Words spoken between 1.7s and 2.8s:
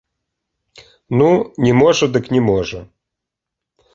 можа дык не можа.